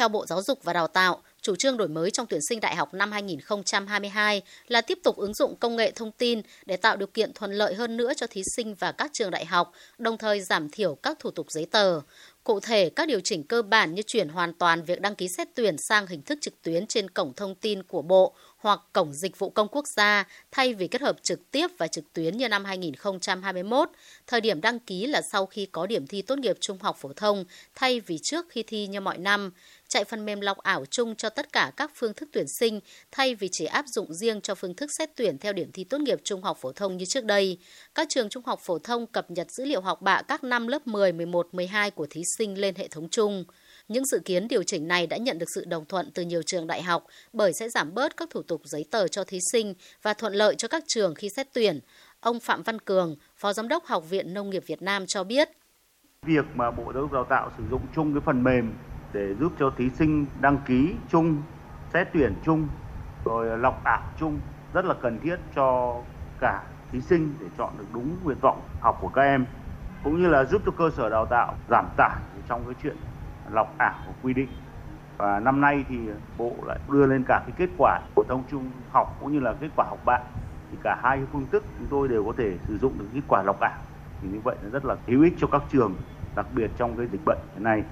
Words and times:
Theo 0.00 0.08
Bộ 0.08 0.26
Giáo 0.26 0.42
dục 0.42 0.58
và 0.62 0.72
Đào 0.72 0.86
tạo, 0.86 1.22
chủ 1.42 1.56
trương 1.56 1.76
đổi 1.76 1.88
mới 1.88 2.10
trong 2.10 2.26
tuyển 2.26 2.40
sinh 2.48 2.60
đại 2.60 2.76
học 2.76 2.94
năm 2.94 3.12
2022 3.12 4.42
là 4.68 4.80
tiếp 4.80 4.98
tục 5.04 5.16
ứng 5.16 5.34
dụng 5.34 5.56
công 5.56 5.76
nghệ 5.76 5.90
thông 5.90 6.12
tin 6.12 6.42
để 6.66 6.76
tạo 6.76 6.96
điều 6.96 7.06
kiện 7.06 7.32
thuận 7.32 7.52
lợi 7.52 7.74
hơn 7.74 7.96
nữa 7.96 8.12
cho 8.16 8.26
thí 8.26 8.42
sinh 8.56 8.74
và 8.74 8.92
các 8.92 9.10
trường 9.12 9.30
đại 9.30 9.44
học, 9.44 9.72
đồng 9.98 10.18
thời 10.18 10.40
giảm 10.40 10.68
thiểu 10.70 10.94
các 10.94 11.18
thủ 11.18 11.30
tục 11.30 11.46
giấy 11.50 11.66
tờ. 11.70 12.00
Cụ 12.44 12.60
thể, 12.60 12.90
các 12.90 13.08
điều 13.08 13.20
chỉnh 13.20 13.44
cơ 13.44 13.62
bản 13.62 13.94
như 13.94 14.02
chuyển 14.02 14.28
hoàn 14.28 14.52
toàn 14.52 14.82
việc 14.82 15.00
đăng 15.00 15.14
ký 15.14 15.28
xét 15.28 15.48
tuyển 15.54 15.78
sang 15.78 16.06
hình 16.06 16.22
thức 16.22 16.38
trực 16.40 16.62
tuyến 16.62 16.86
trên 16.86 17.10
cổng 17.10 17.32
thông 17.34 17.54
tin 17.54 17.82
của 17.82 18.02
Bộ 18.02 18.34
hoặc 18.60 18.80
cổng 18.92 19.12
dịch 19.12 19.38
vụ 19.38 19.50
công 19.50 19.68
quốc 19.68 19.88
gia 19.88 20.24
thay 20.50 20.74
vì 20.74 20.88
kết 20.88 21.00
hợp 21.00 21.16
trực 21.22 21.50
tiếp 21.50 21.66
và 21.78 21.86
trực 21.86 22.12
tuyến 22.12 22.36
như 22.36 22.48
năm 22.48 22.64
2021. 22.64 23.88
Thời 24.26 24.40
điểm 24.40 24.60
đăng 24.60 24.78
ký 24.78 25.06
là 25.06 25.22
sau 25.22 25.46
khi 25.46 25.66
có 25.66 25.86
điểm 25.86 26.06
thi 26.06 26.22
tốt 26.22 26.38
nghiệp 26.38 26.56
trung 26.60 26.78
học 26.80 26.96
phổ 27.00 27.12
thông 27.12 27.44
thay 27.74 28.00
vì 28.00 28.18
trước 28.22 28.46
khi 28.48 28.62
thi 28.62 28.86
như 28.86 29.00
mọi 29.00 29.18
năm. 29.18 29.52
Chạy 29.88 30.04
phần 30.04 30.24
mềm 30.24 30.40
lọc 30.40 30.58
ảo 30.58 30.84
chung 30.90 31.14
cho 31.16 31.28
tất 31.28 31.52
cả 31.52 31.72
các 31.76 31.90
phương 31.94 32.14
thức 32.14 32.28
tuyển 32.32 32.48
sinh 32.48 32.80
thay 33.12 33.34
vì 33.34 33.48
chỉ 33.52 33.64
áp 33.64 33.84
dụng 33.88 34.14
riêng 34.14 34.40
cho 34.40 34.54
phương 34.54 34.74
thức 34.74 34.90
xét 34.92 35.10
tuyển 35.16 35.38
theo 35.38 35.52
điểm 35.52 35.72
thi 35.72 35.84
tốt 35.84 36.00
nghiệp 36.00 36.20
trung 36.24 36.42
học 36.42 36.58
phổ 36.60 36.72
thông 36.72 36.96
như 36.96 37.04
trước 37.04 37.24
đây. 37.24 37.58
Các 37.94 38.08
trường 38.08 38.28
trung 38.28 38.44
học 38.46 38.60
phổ 38.62 38.78
thông 38.78 39.06
cập 39.06 39.30
nhật 39.30 39.50
dữ 39.50 39.64
liệu 39.64 39.80
học 39.80 40.02
bạ 40.02 40.22
các 40.28 40.44
năm 40.44 40.66
lớp 40.66 40.86
10, 40.86 41.12
11, 41.12 41.48
12 41.54 41.90
của 41.90 42.06
thí 42.10 42.22
sinh 42.38 42.60
lên 42.60 42.74
hệ 42.74 42.88
thống 42.88 43.08
chung. 43.10 43.44
Những 43.88 44.04
dự 44.04 44.18
kiến 44.24 44.48
điều 44.48 44.62
chỉnh 44.62 44.88
này 44.88 45.06
đã 45.06 45.16
nhận 45.16 45.38
được 45.38 45.46
sự 45.54 45.64
đồng 45.64 45.84
thuận 45.84 46.10
từ 46.14 46.22
nhiều 46.22 46.42
trường 46.46 46.66
đại 46.66 46.82
học 46.82 47.06
bởi 47.32 47.52
sẽ 47.52 47.68
giảm 47.68 47.94
bớt 47.94 48.16
các 48.16 48.30
thủ 48.30 48.42
tục 48.42 48.60
giấy 48.64 48.84
tờ 48.90 49.08
cho 49.08 49.24
thí 49.24 49.38
sinh 49.52 49.74
và 50.02 50.14
thuận 50.14 50.32
lợi 50.32 50.54
cho 50.54 50.68
các 50.68 50.84
trường 50.86 51.14
khi 51.14 51.28
xét 51.36 51.46
tuyển. 51.52 51.80
Ông 52.20 52.40
Phạm 52.40 52.62
Văn 52.62 52.78
Cường, 52.78 53.16
Phó 53.36 53.52
Giám 53.52 53.68
đốc 53.68 53.84
Học 53.84 54.10
viện 54.10 54.34
Nông 54.34 54.50
nghiệp 54.50 54.62
Việt 54.66 54.82
Nam 54.82 55.04
cho 55.06 55.24
biết. 55.24 55.48
Việc 56.22 56.44
mà 56.54 56.70
Bộ 56.70 56.92
Giáo 56.92 57.02
dục 57.02 57.12
Đào 57.12 57.26
tạo 57.30 57.50
sử 57.58 57.64
dụng 57.70 57.82
chung 57.94 58.14
cái 58.14 58.22
phần 58.26 58.42
mềm 58.42 58.72
để 59.12 59.34
giúp 59.40 59.52
cho 59.58 59.72
thí 59.78 59.84
sinh 59.98 60.26
đăng 60.40 60.58
ký 60.68 60.94
chung, 61.12 61.42
xét 61.92 62.08
tuyển 62.14 62.34
chung, 62.44 62.68
rồi 63.24 63.58
lọc 63.58 63.84
ảo 63.84 64.12
chung 64.20 64.40
rất 64.74 64.84
là 64.84 64.94
cần 65.02 65.20
thiết 65.22 65.36
cho 65.54 66.00
cả 66.40 66.62
thí 66.92 67.00
sinh 67.00 67.34
để 67.40 67.46
chọn 67.58 67.78
được 67.78 67.84
đúng 67.92 68.16
nguyện 68.24 68.38
vọng 68.40 68.62
học 68.80 68.98
của 69.00 69.08
các 69.08 69.22
em 69.22 69.46
cũng 70.04 70.22
như 70.22 70.28
là 70.28 70.44
giúp 70.44 70.62
cho 70.66 70.72
cơ 70.78 70.90
sở 70.90 71.08
đào 71.08 71.26
tạo 71.26 71.54
giảm 71.68 71.86
tải 71.96 72.16
trong 72.48 72.62
cái 72.64 72.74
chuyện 72.82 72.96
lọc 73.52 73.78
ảo 73.78 73.94
của 74.06 74.12
quy 74.22 74.34
định. 74.34 74.48
Và 75.18 75.40
năm 75.40 75.60
nay 75.60 75.84
thì 75.88 75.98
bộ 76.38 76.52
lại 76.66 76.78
đưa 76.92 77.06
lên 77.06 77.24
cả 77.28 77.42
cái 77.46 77.54
kết 77.56 77.68
quả 77.78 78.00
phổ 78.14 78.22
thông 78.28 78.42
trung 78.50 78.70
học 78.90 79.16
cũng 79.20 79.32
như 79.32 79.40
là 79.40 79.54
kết 79.60 79.68
quả 79.76 79.84
học 79.88 79.98
bạ. 80.04 80.18
Thì 80.70 80.78
cả 80.82 81.00
hai 81.02 81.20
phương 81.32 81.46
thức 81.52 81.64
chúng 81.78 81.86
tôi 81.90 82.08
đều 82.08 82.24
có 82.24 82.32
thể 82.36 82.58
sử 82.68 82.78
dụng 82.78 82.98
được 82.98 83.06
kết 83.14 83.20
quả 83.28 83.42
lọc 83.42 83.60
ảo. 83.60 83.78
Thì 84.22 84.28
như 84.28 84.40
vậy 84.44 84.56
là 84.62 84.68
rất 84.68 84.84
là 84.84 84.96
hữu 85.06 85.22
ích 85.22 85.34
cho 85.38 85.46
các 85.52 85.62
trường, 85.72 85.94
đặc 86.36 86.46
biệt 86.52 86.70
trong 86.76 86.96
cái 86.96 87.06
dịch 87.06 87.24
bệnh 87.24 87.38
hiện 87.54 87.64
nay 87.64 87.82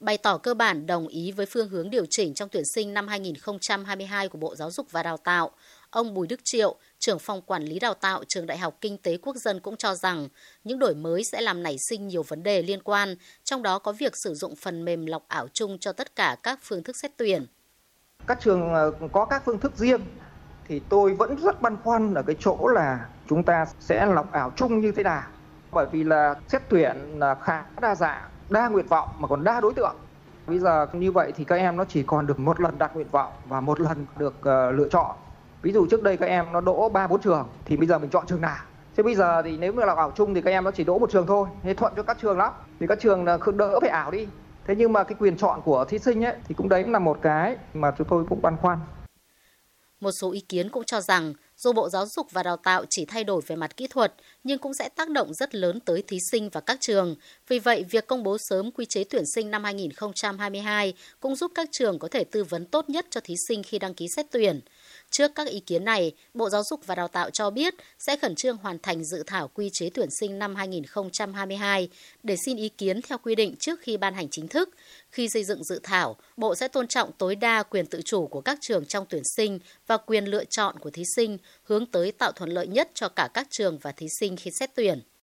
bày 0.00 0.18
tỏ 0.18 0.38
cơ 0.38 0.54
bản 0.54 0.86
đồng 0.86 1.08
ý 1.08 1.32
với 1.32 1.46
phương 1.46 1.68
hướng 1.68 1.90
điều 1.90 2.04
chỉnh 2.10 2.34
trong 2.34 2.48
tuyển 2.48 2.62
sinh 2.74 2.94
năm 2.94 3.08
2022 3.08 4.28
của 4.28 4.38
Bộ 4.38 4.56
Giáo 4.56 4.70
dục 4.70 4.86
và 4.90 5.02
Đào 5.02 5.16
tạo. 5.16 5.50
Ông 5.90 6.14
Bùi 6.14 6.26
Đức 6.26 6.40
Triệu, 6.44 6.76
trưởng 6.98 7.18
phòng 7.18 7.42
quản 7.42 7.62
lý 7.62 7.78
đào 7.78 7.94
tạo 7.94 8.24
trường 8.28 8.46
Đại 8.46 8.58
học 8.58 8.78
Kinh 8.80 8.98
tế 8.98 9.16
Quốc 9.16 9.36
dân 9.36 9.60
cũng 9.60 9.76
cho 9.76 9.94
rằng 9.94 10.28
những 10.64 10.78
đổi 10.78 10.94
mới 10.94 11.24
sẽ 11.24 11.40
làm 11.40 11.62
nảy 11.62 11.76
sinh 11.88 12.08
nhiều 12.08 12.22
vấn 12.22 12.42
đề 12.42 12.62
liên 12.62 12.82
quan, 12.82 13.16
trong 13.44 13.62
đó 13.62 13.78
có 13.78 13.92
việc 13.92 14.12
sử 14.16 14.34
dụng 14.34 14.56
phần 14.56 14.84
mềm 14.84 15.06
lọc 15.06 15.28
ảo 15.28 15.48
chung 15.52 15.78
cho 15.78 15.92
tất 15.92 16.16
cả 16.16 16.36
các 16.42 16.58
phương 16.62 16.82
thức 16.82 16.96
xét 16.96 17.10
tuyển. 17.16 17.46
Các 18.26 18.38
trường 18.40 18.74
ờ, 18.74 18.92
có 19.12 19.24
các 19.24 19.42
phương 19.44 19.58
thức 19.58 19.72
riêng 19.76 20.00
thì 20.68 20.80
tôi 20.88 21.14
vẫn 21.14 21.36
rất 21.42 21.62
băn 21.62 21.76
khoăn 21.84 22.14
ở 22.14 22.22
cái 22.22 22.36
chỗ 22.40 22.66
là 22.66 23.08
chúng 23.28 23.42
ta 23.42 23.66
sẽ 23.80 24.06
lọc 24.06 24.32
ảo 24.32 24.52
chung 24.56 24.80
như 24.80 24.92
thế 24.92 25.02
nào. 25.02 25.22
Bởi 25.72 25.86
vì 25.92 26.04
là 26.04 26.34
xét 26.48 26.62
tuyển 26.68 26.96
là 27.18 27.34
khá 27.34 27.64
đa 27.80 27.94
dạng, 27.94 28.28
đa 28.50 28.68
nguyện 28.68 28.86
vọng 28.86 29.08
mà 29.18 29.28
còn 29.28 29.44
đa 29.44 29.60
đối 29.60 29.74
tượng. 29.74 29.96
Bây 30.46 30.58
giờ 30.58 30.86
như 30.92 31.12
vậy 31.12 31.32
thì 31.36 31.44
các 31.44 31.56
em 31.56 31.76
nó 31.76 31.84
chỉ 31.84 32.02
còn 32.02 32.26
được 32.26 32.38
một 32.38 32.60
lần 32.60 32.78
đặt 32.78 32.94
nguyện 32.94 33.08
vọng 33.10 33.32
và 33.48 33.60
một 33.60 33.80
lần 33.80 34.06
được 34.16 34.34
uh, 34.38 34.74
lựa 34.74 34.88
chọn. 34.90 35.16
Ví 35.62 35.72
dụ 35.72 35.86
trước 35.90 36.02
đây 36.02 36.16
các 36.16 36.26
em 36.26 36.52
nó 36.52 36.60
đỗ 36.60 36.88
ba 36.88 37.06
bốn 37.06 37.20
trường 37.20 37.48
thì 37.64 37.76
bây 37.76 37.86
giờ 37.86 37.98
mình 37.98 38.10
chọn 38.10 38.26
trường 38.26 38.40
nào? 38.40 38.56
Thế 38.96 39.02
bây 39.02 39.14
giờ 39.14 39.42
thì 39.42 39.58
nếu 39.58 39.72
mà 39.72 39.84
là 39.84 39.94
ảo 39.94 40.12
chung 40.14 40.34
thì 40.34 40.42
các 40.42 40.50
em 40.50 40.64
nó 40.64 40.70
chỉ 40.70 40.84
đỗ 40.84 40.98
một 40.98 41.10
trường 41.10 41.26
thôi 41.26 41.48
thế 41.62 41.74
thuận 41.74 41.92
cho 41.96 42.02
các 42.02 42.18
trường 42.20 42.38
lắm. 42.38 42.52
Thì 42.80 42.86
các 42.86 43.00
trường 43.00 43.26
không 43.40 43.56
đỡ 43.56 43.80
phải 43.80 43.90
ảo 43.90 44.10
đi. 44.10 44.28
Thế 44.66 44.74
nhưng 44.76 44.92
mà 44.92 45.04
cái 45.04 45.16
quyền 45.20 45.36
chọn 45.36 45.60
của 45.64 45.84
thí 45.84 45.98
sinh 45.98 46.24
ấy 46.24 46.36
thì 46.48 46.54
cũng 46.54 46.68
đấy 46.68 46.82
cũng 46.82 46.92
là 46.92 46.98
một 46.98 47.18
cái 47.22 47.56
mà 47.74 47.92
chúng 47.98 48.06
tôi 48.10 48.24
cũng 48.28 48.42
băn 48.42 48.56
khoăn. 48.56 48.78
Một 50.00 50.10
số 50.10 50.32
ý 50.32 50.40
kiến 50.40 50.70
cũng 50.70 50.84
cho 50.84 51.00
rằng 51.00 51.32
dù 51.58 51.72
Bộ 51.72 51.88
Giáo 51.88 52.06
dục 52.06 52.26
và 52.30 52.42
Đào 52.42 52.56
tạo 52.56 52.84
chỉ 52.90 53.04
thay 53.04 53.24
đổi 53.24 53.42
về 53.46 53.56
mặt 53.56 53.76
kỹ 53.76 53.86
thuật, 53.86 54.14
nhưng 54.44 54.58
cũng 54.58 54.74
sẽ 54.74 54.88
tác 54.88 55.10
động 55.10 55.34
rất 55.34 55.54
lớn 55.54 55.80
tới 55.80 56.02
thí 56.02 56.18
sinh 56.30 56.48
và 56.48 56.60
các 56.60 56.80
trường. 56.80 57.16
Vì 57.48 57.58
vậy, 57.58 57.84
việc 57.90 58.06
công 58.06 58.22
bố 58.22 58.36
sớm 58.38 58.70
quy 58.70 58.84
chế 58.84 59.04
tuyển 59.04 59.24
sinh 59.34 59.50
năm 59.50 59.64
2022 59.64 60.94
cũng 61.20 61.36
giúp 61.36 61.52
các 61.54 61.68
trường 61.72 61.98
có 61.98 62.08
thể 62.08 62.24
tư 62.24 62.44
vấn 62.44 62.66
tốt 62.66 62.90
nhất 62.90 63.06
cho 63.10 63.20
thí 63.24 63.34
sinh 63.48 63.62
khi 63.62 63.78
đăng 63.78 63.94
ký 63.94 64.06
xét 64.16 64.26
tuyển. 64.30 64.60
Trước 65.10 65.34
các 65.34 65.48
ý 65.48 65.60
kiến 65.60 65.84
này, 65.84 66.12
Bộ 66.34 66.50
Giáo 66.50 66.62
dục 66.70 66.80
và 66.86 66.94
Đào 66.94 67.08
tạo 67.08 67.30
cho 67.30 67.50
biết 67.50 67.74
sẽ 67.98 68.16
khẩn 68.16 68.34
trương 68.34 68.56
hoàn 68.56 68.78
thành 68.78 69.04
dự 69.04 69.22
thảo 69.26 69.50
quy 69.54 69.70
chế 69.72 69.90
tuyển 69.94 70.08
sinh 70.20 70.38
năm 70.38 70.54
2022 70.54 71.88
để 72.22 72.36
xin 72.44 72.56
ý 72.56 72.68
kiến 72.68 73.02
theo 73.02 73.18
quy 73.18 73.34
định 73.34 73.54
trước 73.60 73.80
khi 73.80 73.96
ban 73.96 74.14
hành 74.14 74.28
chính 74.30 74.48
thức. 74.48 74.68
Khi 75.10 75.28
xây 75.28 75.44
dựng 75.44 75.64
dự 75.64 75.80
thảo, 75.82 76.16
Bộ 76.36 76.54
sẽ 76.54 76.68
tôn 76.68 76.88
trọng 76.88 77.12
tối 77.18 77.34
đa 77.34 77.62
quyền 77.62 77.86
tự 77.86 78.02
chủ 78.04 78.26
của 78.26 78.40
các 78.40 78.58
trường 78.60 78.84
trong 78.84 79.06
tuyển 79.08 79.22
sinh 79.36 79.58
và 79.86 79.96
quyền 79.96 80.24
lựa 80.24 80.44
chọn 80.44 80.78
của 80.78 80.90
thí 80.90 81.02
sinh, 81.16 81.38
hướng 81.62 81.86
tới 81.86 82.12
tạo 82.12 82.32
thuận 82.32 82.50
lợi 82.50 82.66
nhất 82.66 82.90
cho 82.94 83.08
cả 83.08 83.28
các 83.34 83.46
trường 83.50 83.78
và 83.78 83.92
thí 83.92 84.06
sinh 84.20 84.36
khi 84.36 84.50
xét 84.50 84.70
tuyển. 84.74 85.02